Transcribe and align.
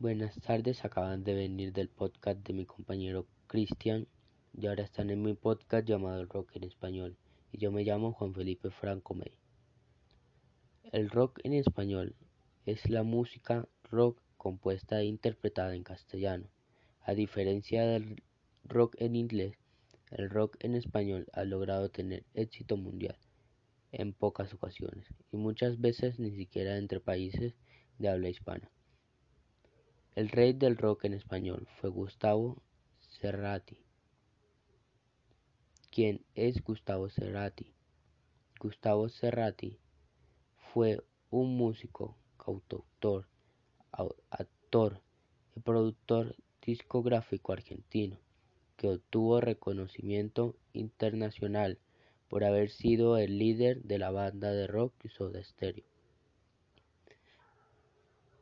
Buenas 0.00 0.34
tardes, 0.40 0.84
acaban 0.84 1.22
de 1.22 1.34
venir 1.34 1.72
del 1.72 1.88
podcast 1.88 2.44
de 2.44 2.52
mi 2.52 2.66
compañero 2.66 3.28
Cristian 3.46 4.08
y 4.52 4.66
ahora 4.66 4.82
están 4.82 5.08
en 5.10 5.22
mi 5.22 5.34
podcast 5.34 5.86
llamado 5.86 6.24
Rock 6.26 6.50
en 6.56 6.64
Español 6.64 7.16
y 7.52 7.58
yo 7.58 7.70
me 7.70 7.84
llamo 7.84 8.12
Juan 8.12 8.34
Felipe 8.34 8.70
Franco 8.72 9.14
May. 9.14 9.38
El 10.90 11.10
rock 11.10 11.38
en 11.44 11.54
español 11.54 12.16
es 12.66 12.90
la 12.90 13.04
música 13.04 13.68
rock 13.84 14.20
compuesta 14.36 15.00
e 15.00 15.04
interpretada 15.04 15.76
en 15.76 15.84
castellano. 15.84 16.50
A 17.00 17.14
diferencia 17.14 17.86
del 17.86 18.20
rock 18.64 18.96
en 18.98 19.14
inglés, 19.14 19.56
el 20.10 20.28
rock 20.28 20.56
en 20.58 20.74
español 20.74 21.28
ha 21.32 21.44
logrado 21.44 21.88
tener 21.88 22.24
éxito 22.34 22.76
mundial 22.76 23.16
en 23.92 24.12
pocas 24.12 24.52
ocasiones 24.52 25.06
y 25.30 25.36
muchas 25.36 25.80
veces 25.80 26.18
ni 26.18 26.32
siquiera 26.32 26.78
entre 26.78 26.98
países 26.98 27.54
de 27.98 28.08
habla 28.08 28.28
hispana. 28.28 28.73
El 30.14 30.28
rey 30.28 30.52
del 30.52 30.76
rock 30.76 31.06
en 31.06 31.14
español 31.14 31.66
fue 31.80 31.90
Gustavo 31.90 32.62
Cerati. 33.00 33.84
¿Quién 35.90 36.24
es 36.36 36.62
Gustavo 36.62 37.08
Cerati? 37.08 37.74
Gustavo 38.60 39.08
Cerati 39.08 39.80
fue 40.72 41.02
un 41.30 41.56
músico, 41.56 42.16
cantautor, 42.36 43.26
actor 44.30 45.02
y 45.56 45.60
productor 45.60 46.36
discográfico 46.62 47.52
argentino 47.52 48.20
que 48.76 48.90
obtuvo 48.90 49.40
reconocimiento 49.40 50.54
internacional 50.72 51.80
por 52.28 52.44
haber 52.44 52.70
sido 52.70 53.18
el 53.18 53.38
líder 53.38 53.82
de 53.82 53.98
la 53.98 54.12
banda 54.12 54.52
de 54.52 54.68
rock 54.68 54.94
Soda 55.08 55.42
Stereo. 55.42 55.93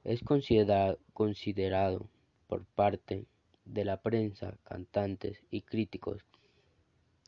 Es 0.04 0.20
considerado 0.24 2.08
por 2.48 2.64
parte 2.74 3.26
de 3.64 3.84
la 3.84 4.02
prensa, 4.02 4.58
cantantes 4.64 5.38
y 5.50 5.62
críticos 5.62 6.24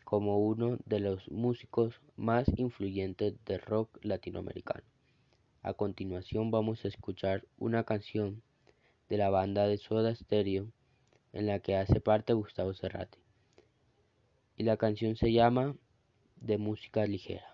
como 0.05 0.39
uno 0.39 0.79
de 0.85 1.01
los 1.01 1.31
músicos 1.31 2.01
más 2.17 2.47
influyentes 2.57 3.35
del 3.45 3.61
rock 3.61 3.99
latinoamericano. 4.03 4.85
A 5.63 5.73
continuación 5.73 6.51
vamos 6.51 6.85
a 6.85 6.89
escuchar 6.89 7.45
una 7.59 7.85
canción 7.85 8.43
de 9.09 9.19
la 9.19 9.31
banda 9.31 9.67
de 9.67 9.79
Soda 9.79 10.15
Stereo 10.15 10.67
en 11.33 11.47
la 11.47 11.61
que 11.61 11.77
hace 11.77 12.01
parte 12.01 12.33
Gustavo 12.33 12.75
Cerrati. 12.75 13.19
Y 14.57 14.65
la 14.65 14.77
canción 14.77 15.17
se 15.17 15.33
llama 15.33 15.75
De 16.37 16.59
música 16.59 17.07
ligera. 17.07 17.54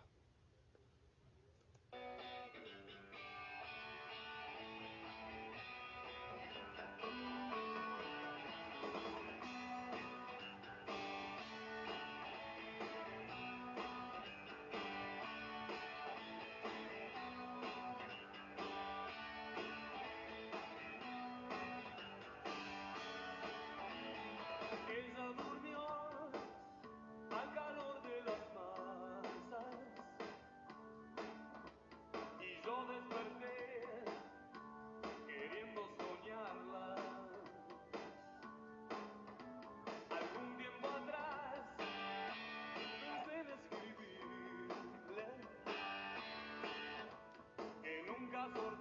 amor 48.56 48.79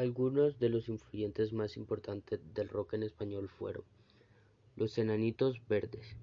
Algunos 0.00 0.58
de 0.58 0.70
los 0.70 0.88
influyentes 0.88 1.52
más 1.52 1.76
importantes 1.76 2.40
del 2.54 2.70
rock 2.70 2.94
en 2.94 3.02
español 3.02 3.50
fueron 3.50 3.84
Los 4.74 4.96
Enanitos 4.96 5.60
Verdes. 5.68 6.16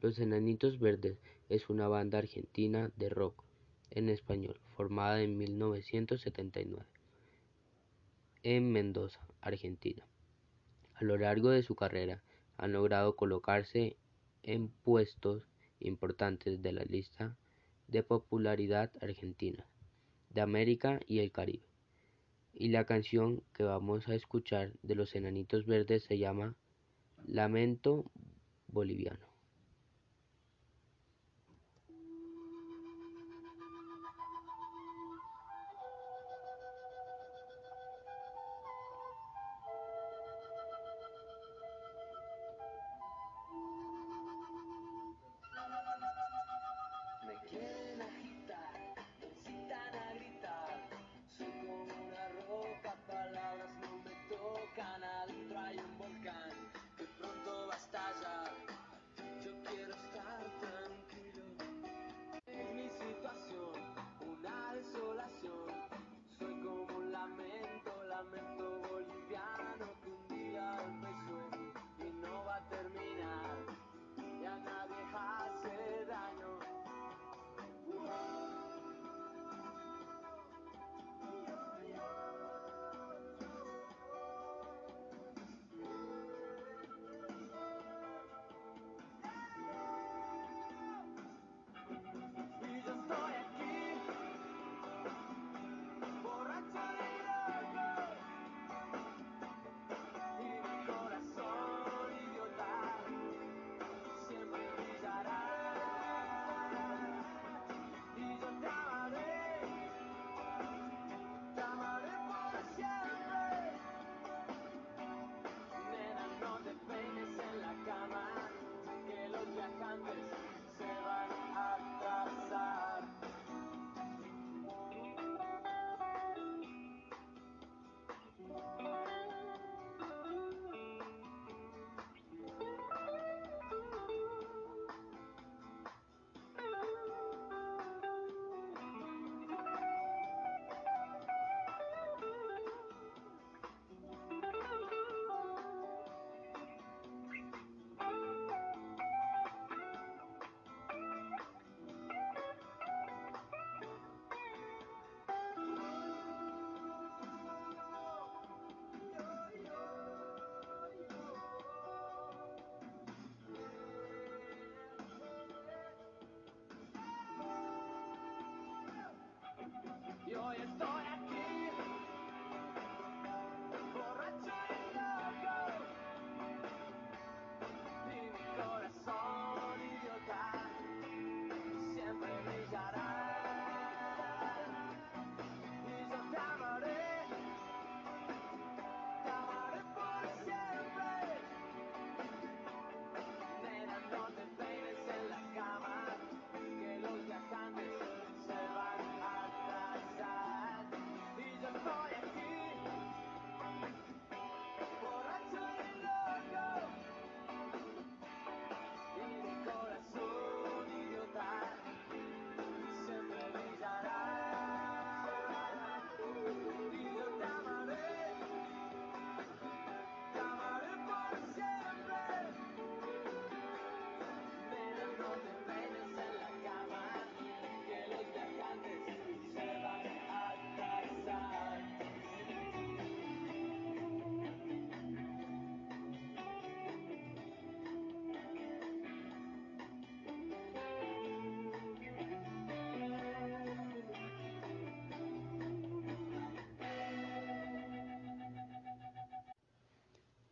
Los 0.00 0.18
Enanitos 0.18 0.78
Verdes 0.78 1.18
es 1.50 1.68
una 1.68 1.86
banda 1.86 2.16
argentina 2.16 2.90
de 2.96 3.10
rock 3.10 3.44
en 3.90 4.08
español 4.08 4.58
formada 4.74 5.20
en 5.20 5.36
1979. 5.36 6.86
en 8.42 8.72
Mendoza, 8.72 9.20
Argentina. 9.42 10.08
A 10.94 11.04
lo 11.04 11.18
largo 11.18 11.50
de 11.50 11.62
su 11.62 11.74
carrera 11.74 12.22
han 12.56 12.72
logrado 12.72 13.16
colocarse 13.16 13.98
en 14.42 14.68
puestos 14.68 15.42
importantes 15.78 16.62
de 16.62 16.72
la 16.72 16.84
lista 16.84 17.36
de 17.86 18.02
popularidad 18.02 18.90
argentina, 19.02 19.66
de 20.30 20.40
América 20.40 21.00
y 21.06 21.18
el 21.18 21.30
Caribe. 21.32 21.69
Y 22.52 22.68
la 22.68 22.84
canción 22.84 23.42
que 23.54 23.62
vamos 23.62 24.08
a 24.08 24.14
escuchar 24.14 24.72
de 24.82 24.94
los 24.94 25.14
Enanitos 25.14 25.66
Verdes 25.66 26.04
se 26.04 26.18
llama 26.18 26.54
Lamento 27.26 28.10
Boliviano. 28.68 29.29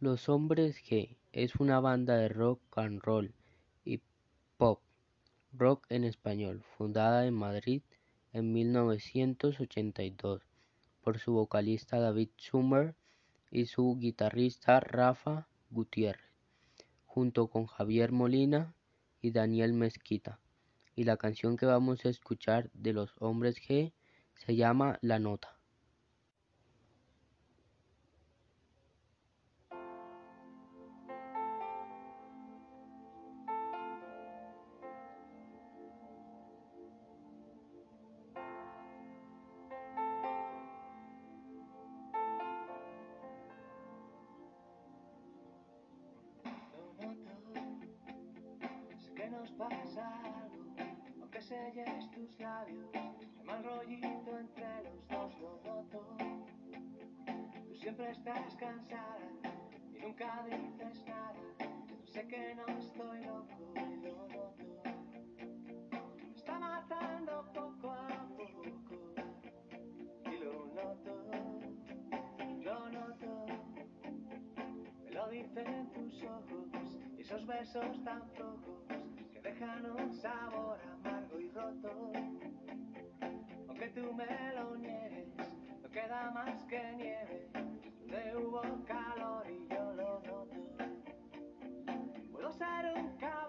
Los 0.00 0.28
Hombres 0.28 0.76
G 0.80 1.16
es 1.32 1.56
una 1.56 1.80
banda 1.80 2.16
de 2.16 2.28
rock 2.28 2.60
and 2.76 3.00
roll 3.02 3.34
y 3.84 4.00
pop 4.56 4.80
rock 5.52 5.86
en 5.88 6.04
español 6.04 6.62
fundada 6.76 7.26
en 7.26 7.34
Madrid 7.34 7.82
en 8.32 8.52
mil 8.52 8.70
novecientos 8.70 9.58
ochenta 9.58 10.04
y 10.04 10.10
dos 10.10 10.42
por 11.00 11.18
su 11.18 11.32
vocalista 11.32 11.98
David 11.98 12.28
Summer 12.36 12.94
y 13.50 13.66
su 13.66 13.96
guitarrista 13.98 14.78
Rafa 14.78 15.48
Gutiérrez, 15.70 16.30
junto 17.04 17.48
con 17.48 17.66
Javier 17.66 18.12
Molina 18.12 18.76
y 19.20 19.32
Daniel 19.32 19.72
Mezquita. 19.72 20.38
Y 20.94 21.04
la 21.04 21.16
canción 21.16 21.56
que 21.56 21.66
vamos 21.66 22.04
a 22.04 22.08
escuchar 22.08 22.70
de 22.72 22.92
Los 22.92 23.10
Hombres 23.18 23.56
G 23.60 23.92
se 24.36 24.54
llama 24.54 25.00
La 25.02 25.18
Nota. 25.18 25.57
Pasa 49.58 50.08
algo, 50.24 50.70
aunque 51.20 51.40
selles 51.42 52.10
tus 52.12 52.38
labios, 52.38 52.88
el 52.94 53.44
mal 53.44 53.64
rollito 53.64 54.38
entre 54.38 54.84
los 54.84 55.08
dos 55.08 55.40
lo 55.40 55.60
noto. 55.64 56.00
Tú 57.66 57.74
siempre 57.74 58.10
estás 58.12 58.54
cansada 58.54 59.18
y 59.92 59.98
nunca 59.98 60.44
dices 60.48 61.04
nada. 61.06 61.34
Sé 62.04 62.26
que 62.28 62.54
no 62.54 62.66
estoy 62.78 63.24
loco 63.24 63.74
y 63.74 63.96
lo 63.96 64.28
noto. 64.28 64.82
Me 66.22 66.36
está 66.36 66.58
matando 66.60 67.44
poco 67.52 67.90
a 67.90 68.28
poco 68.36 68.62
y 70.24 70.36
lo 70.38 70.66
noto, 70.66 71.30
lo 72.62 72.90
noto. 72.90 73.46
Me 75.18 75.24
lo 75.24 75.30
dicen 75.30 75.90
tus 75.90 76.22
ojos 76.22 76.96
esos 77.18 77.44
besos 77.44 78.04
tan 78.04 78.22
flojos 78.30 78.86
que 79.32 79.40
dejan 79.40 79.90
un 79.90 80.14
sabor 80.14 80.78
amargo 80.92 81.40
y 81.40 81.48
roto. 81.48 82.12
Aunque 83.66 83.88
tú 83.88 84.12
me 84.12 84.54
lo 84.54 84.76
niegues, 84.76 85.34
no 85.82 85.90
queda 85.90 86.30
más 86.30 86.62
que 86.66 86.92
nieve. 86.92 87.50
Donde 87.52 88.36
hubo 88.36 88.62
calor 88.86 89.44
y 89.50 89.66
yo 89.66 89.92
lo 89.94 90.20
noto. 90.20 90.48
Puedo 92.30 92.52
ser 92.52 92.92
un 92.96 93.16
cabrón, 93.16 93.47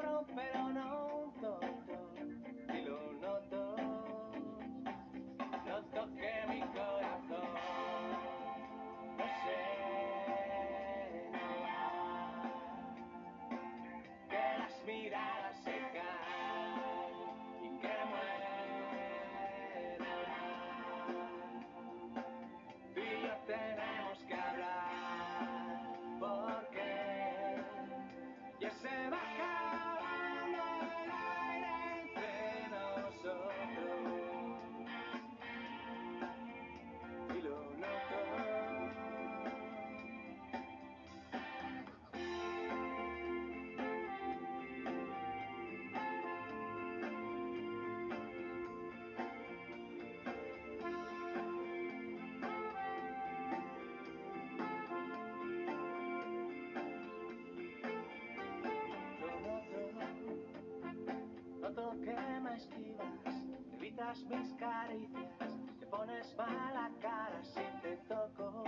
que 61.97 62.39
me 62.39 62.55
esquivas, 62.55 63.35
evitas 63.73 64.23
mis 64.25 64.53
caricias, 64.55 65.57
te 65.79 65.85
pones 65.87 66.35
mala 66.37 66.91
cara 67.01 67.43
si 67.43 67.61
te 67.81 67.97
toco. 68.07 68.63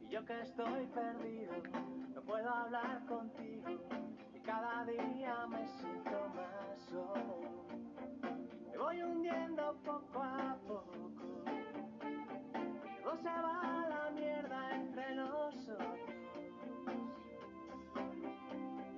Y 0.00 0.08
yo 0.08 0.24
que 0.24 0.40
estoy 0.40 0.86
perdido, 0.86 1.52
no 2.14 2.22
puedo 2.22 2.48
hablar 2.48 3.04
contigo, 3.06 3.70
y 4.32 4.40
cada 4.40 4.84
día 4.84 5.46
me 5.48 5.66
siento 5.66 6.28
más 6.36 6.80
solo. 6.88 7.40
Me 8.70 8.78
voy 8.78 9.02
hundiendo 9.02 9.76
poco 9.84 10.22
a 10.22 10.56
poco, 10.66 11.10
todo 13.02 13.16
se 13.16 13.28
va 13.28 13.86
la 13.88 14.10
mierda 14.14 14.76
entre 14.76 15.14
nosotros 15.16 15.98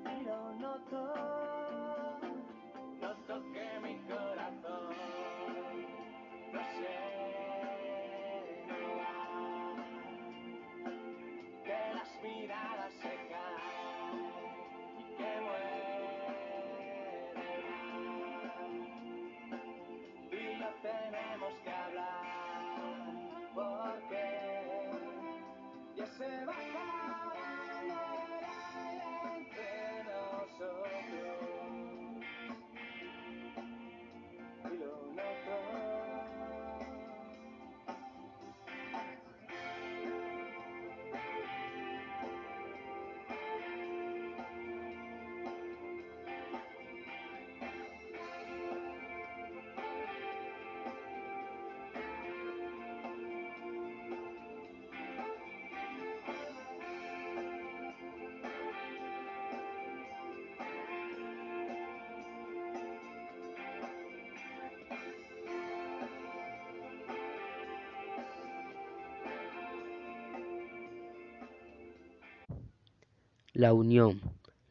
y 0.05 0.25
lo. 0.25 0.47
Noto 0.57 1.66
La 73.59 73.73
Unión. 73.73 74.21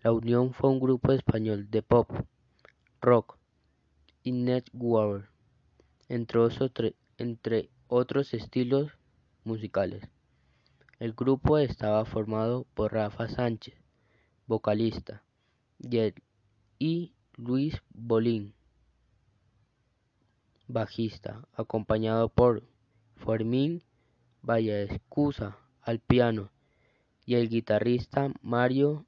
La 0.03 0.11
Unión 0.11 0.53
fue 0.53 0.69
un 0.69 0.79
grupo 0.79 1.11
español 1.11 1.71
de 1.71 1.81
pop, 1.81 2.07
rock 3.01 3.35
y 4.21 4.31
network, 4.31 5.27
entre, 6.07 7.71
otros- 7.87 8.33
estilos 8.35 8.91
musicales. 9.43 10.07
El 10.99 11.13
grupo 11.13 11.57
estaba 11.57 12.05
formado 12.05 12.67
por 12.75 12.93
Rafa 12.93 13.27
Sánchez, 13.27 13.73
vocalista, 14.45 15.23
y 16.77 17.15
Luis 17.37 17.81
Bolín, 17.89 18.53
bajista, 20.67 21.47
acompañado 21.55 22.29
por 22.29 22.61
Fermín 23.15 23.81
Vallescusa 24.43 25.57
al 25.81 25.97
piano 25.97 26.51
y 27.25 27.35
el 27.35 27.49
guitarrista 27.49 28.31
Mario 28.41 29.05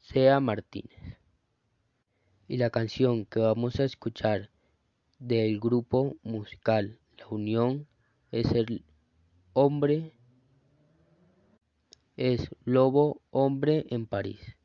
Sea 0.00 0.40
Martínez. 0.40 1.18
Y 2.48 2.58
la 2.58 2.70
canción 2.70 3.26
que 3.26 3.40
vamos 3.40 3.80
a 3.80 3.84
escuchar 3.84 4.50
del 5.18 5.58
grupo 5.58 6.16
musical 6.22 6.98
La 7.18 7.26
Unión 7.28 7.86
es 8.30 8.52
el 8.52 8.84
hombre 9.52 10.12
es 12.16 12.48
Lobo 12.64 13.20
Hombre 13.30 13.84
en 13.90 14.06
París. 14.06 14.55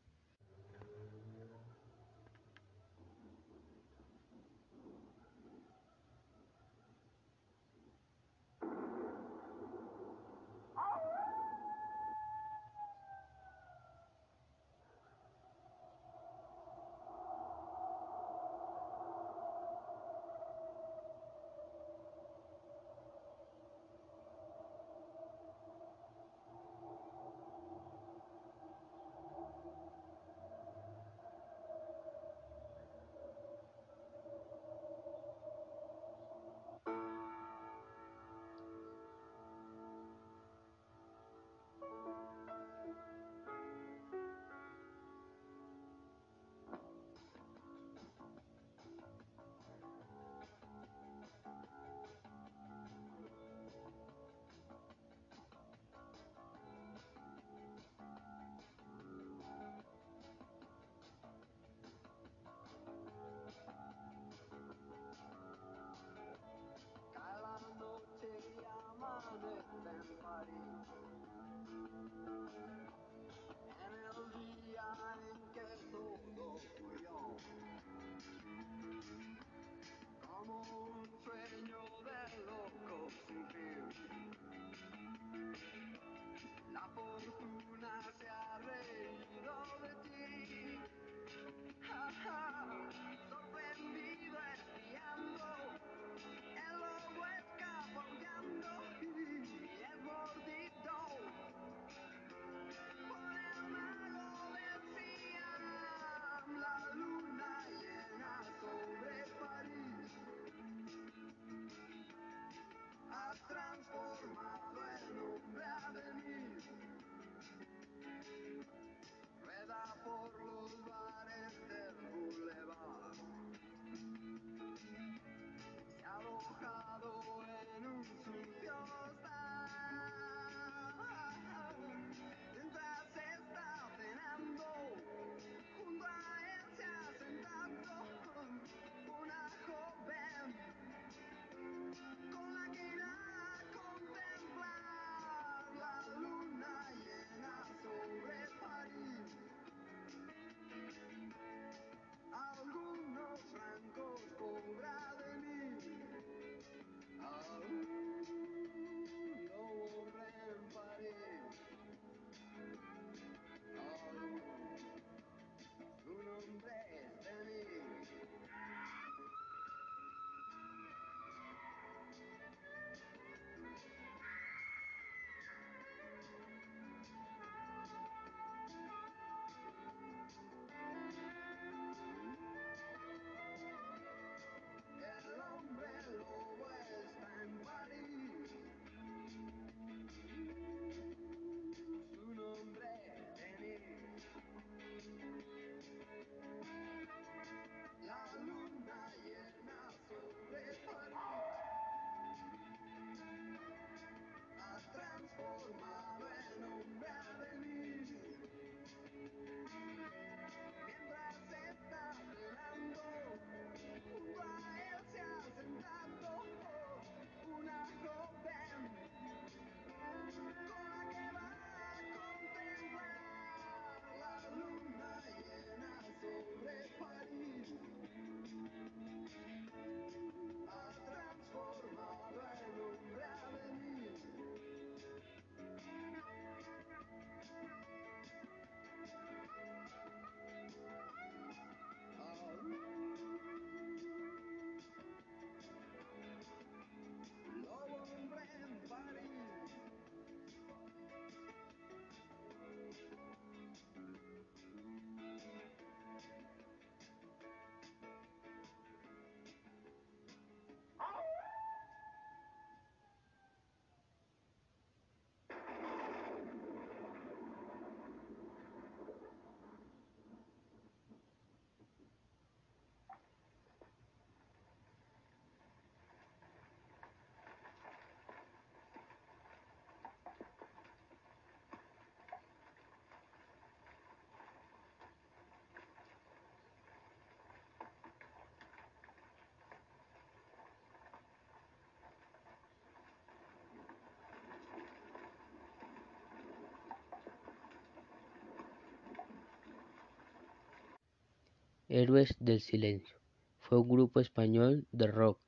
Héroes 301.93 302.37
del 302.39 302.61
Silencio 302.61 303.17
fue 303.59 303.77
un 303.77 303.89
grupo 303.89 304.21
español 304.21 304.87
de 304.93 305.07
rock 305.07 305.41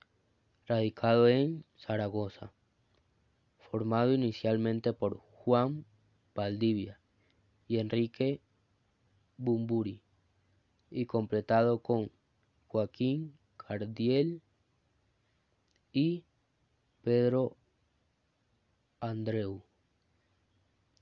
radicado 0.66 1.30
en 1.30 1.64
Zaragoza, 1.78 2.52
formado 3.60 4.12
inicialmente 4.12 4.92
por 4.92 5.20
Juan 5.20 5.86
Valdivia 6.36 7.00
y 7.66 7.78
Enrique 7.78 8.42
Bumburi 9.38 10.02
y 10.90 11.06
completado 11.06 11.82
con 11.82 12.12
Joaquín 12.68 13.38
Cardiel 13.56 14.42
y 15.94 16.26
Pedro 17.04 17.56
Andreu 19.00 19.64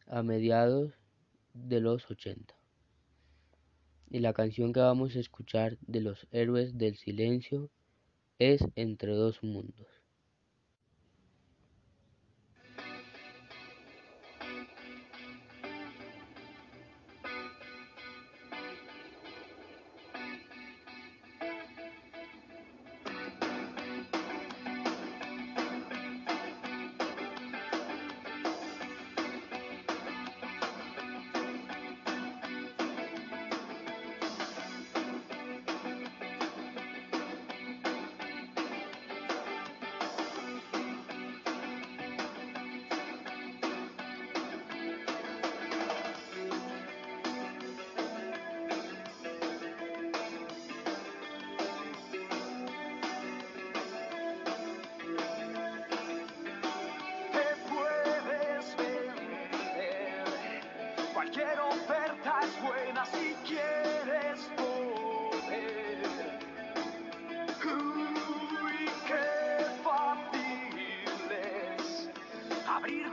a 0.06 0.22
mediados 0.22 0.94
de 1.56 1.80
los 1.80 2.12
80. 2.12 2.61
Y 4.12 4.20
la 4.20 4.34
canción 4.34 4.74
que 4.74 4.82
vamos 4.82 5.16
a 5.16 5.22
escuchar 5.22 5.78
de 5.88 6.02
los 6.02 6.28
héroes 6.32 6.78
del 6.78 6.98
silencio 6.98 7.70
es 8.40 8.60
Entre 8.76 9.14
dos 9.14 9.42
mundos. 9.42 10.01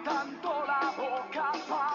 tanto 0.02 0.64
la 0.66 0.92
boca 0.96 1.88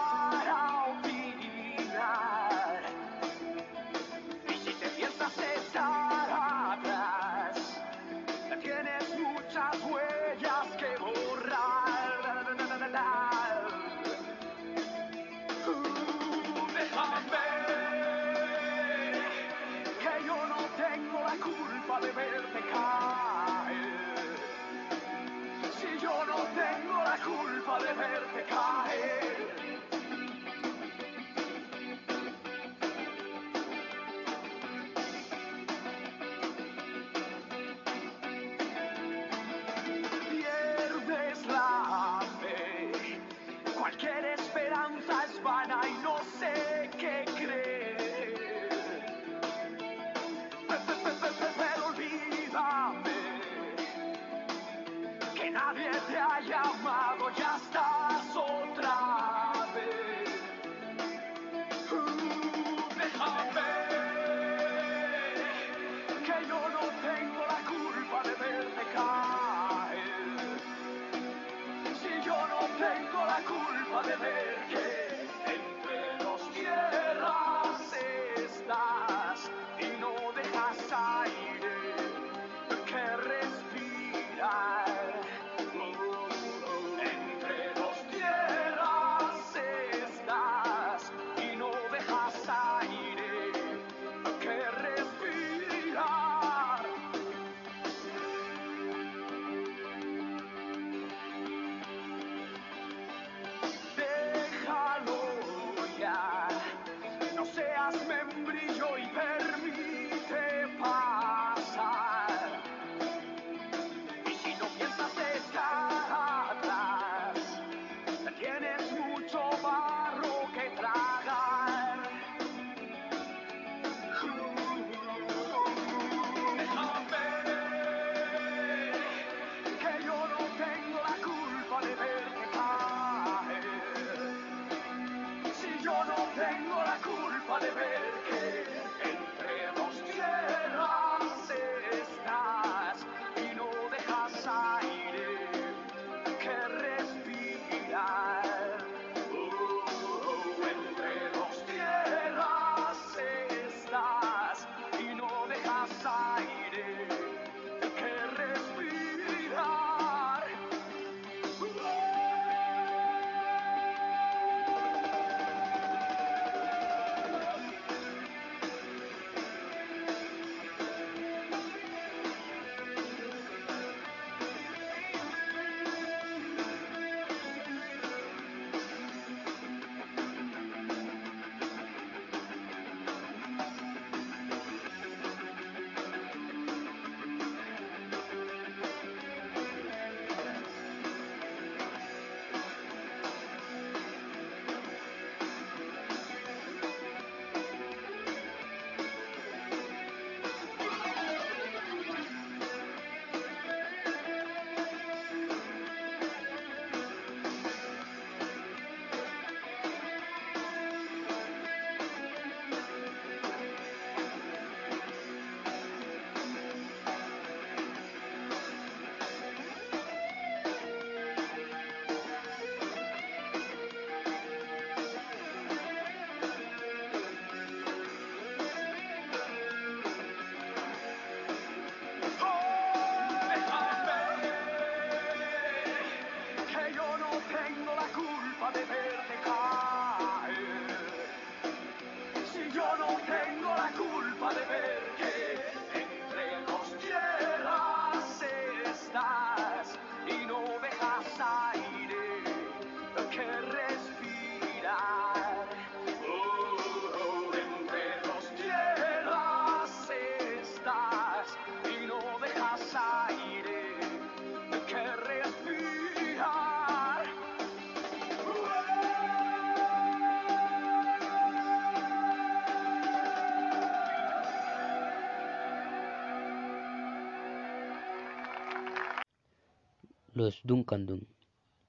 Los 280.44 280.60
Dunkandun. 280.62 281.26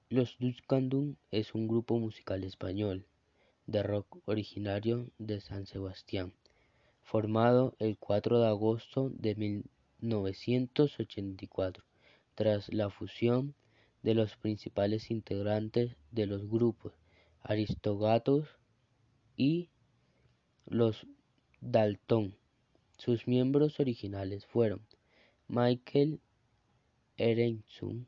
Los 0.08 0.38
Dunkandun 0.38 1.18
es 1.30 1.54
un 1.54 1.68
grupo 1.68 1.98
musical 1.98 2.42
español 2.42 3.04
de 3.66 3.82
rock 3.82 4.22
originario 4.24 5.10
de 5.18 5.42
San 5.42 5.66
Sebastián, 5.66 6.32
formado 7.02 7.76
el 7.80 7.98
4 7.98 8.40
de 8.40 8.46
agosto 8.46 9.10
de 9.10 9.34
1984 10.00 11.84
tras 12.34 12.72
la 12.72 12.88
fusión 12.88 13.54
de 14.02 14.14
los 14.14 14.36
principales 14.36 15.10
integrantes 15.10 15.94
de 16.10 16.24
los 16.24 16.48
grupos 16.48 16.94
Aristogatos 17.42 18.48
y 19.36 19.68
los 20.64 21.06
Dalton. 21.60 22.34
Sus 22.96 23.28
miembros 23.28 23.80
originales 23.80 24.46
fueron 24.46 24.80
Michael 25.46 26.22
Ehrenson, 27.18 28.06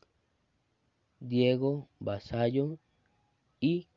Diego 1.21 1.89
Basallo 1.99 2.79
y 3.61 3.89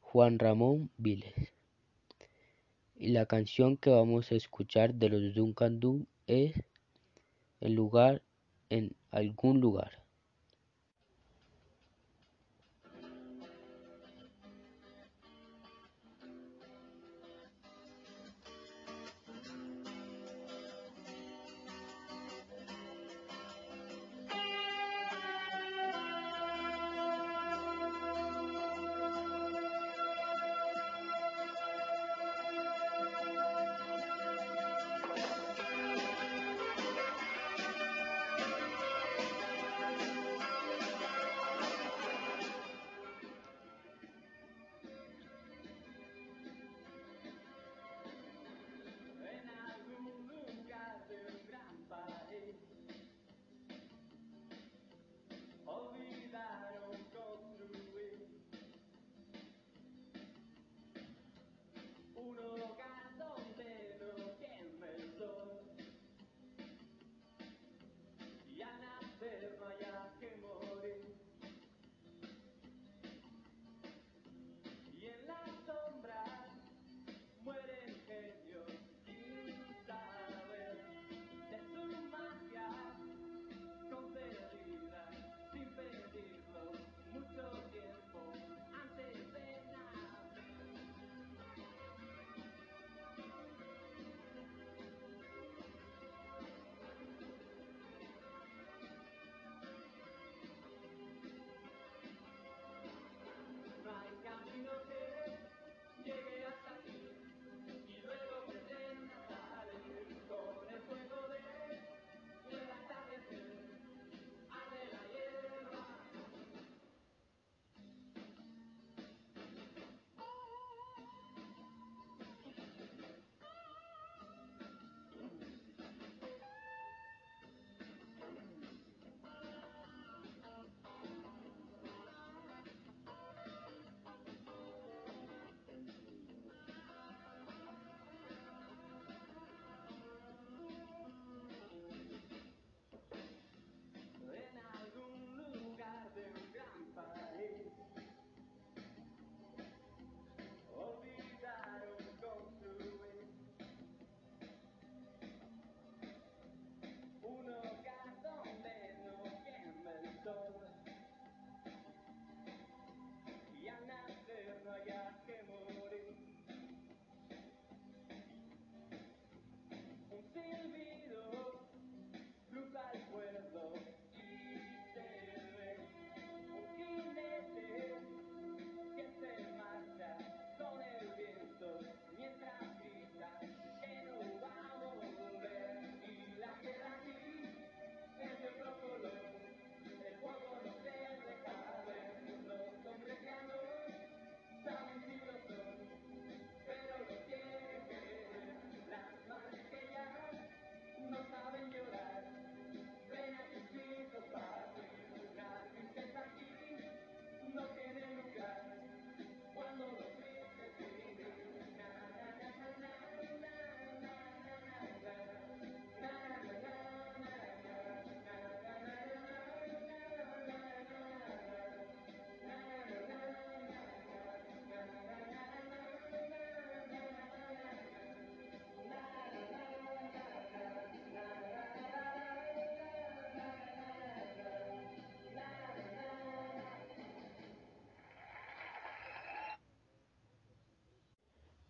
Juan 0.00 0.38
Ramón 0.38 0.90
Viles. 0.96 1.52
Y 2.94 3.08
la 3.08 3.26
canción 3.26 3.76
que 3.76 3.90
vamos 3.90 4.30
a 4.30 4.36
escuchar 4.36 4.94
de 4.94 5.08
los 5.08 5.34
Duncan 5.34 5.80
Du 5.80 6.06
es 6.26 6.54
El 7.60 7.74
lugar 7.74 8.22
en 8.70 8.94
algún 9.10 9.60
lugar. 9.60 10.05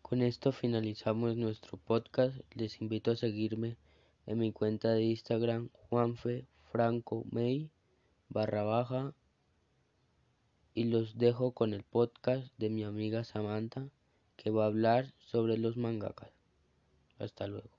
Con 0.08 0.22
esto 0.22 0.52
finalizamos 0.52 1.36
nuestro 1.36 1.78
podcast. 1.78 2.36
Les 2.54 2.80
invito 2.80 3.10
a 3.10 3.16
seguirme 3.16 3.76
en 4.26 4.38
mi 4.38 4.52
cuenta 4.52 4.92
de 4.92 5.02
Instagram 5.02 5.68
Juanfe 5.90 6.46
barra 8.28 8.62
baja 8.62 9.14
y 10.74 10.84
los 10.84 11.18
dejo 11.18 11.50
con 11.50 11.74
el 11.74 11.82
podcast 11.82 12.46
de 12.56 12.70
mi 12.70 12.84
amiga 12.84 13.24
Samantha 13.24 13.88
que 14.36 14.50
va 14.50 14.62
a 14.62 14.68
hablar 14.68 15.12
sobre 15.18 15.58
los 15.58 15.76
mangakas. 15.76 16.30
Hasta 17.18 17.48
luego. 17.48 17.75